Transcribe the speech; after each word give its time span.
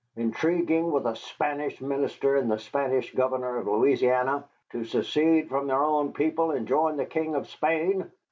Intriguing 0.15 0.91
with 0.91 1.05
a 1.05 1.15
Spanish 1.15 1.79
minister 1.79 2.35
and 2.35 2.49
the 2.49 2.57
Spanish 2.57 3.13
governor 3.13 3.57
of 3.59 3.67
Louisiana 3.67 4.45
to 4.71 4.83
secede 4.83 5.47
from 5.47 5.67
their 5.67 5.83
own 5.83 6.11
people 6.11 6.49
and 6.49 6.67
join 6.67 6.97
the 6.97 7.05
King 7.05 7.35
of 7.35 7.47
Spain. 7.47 8.09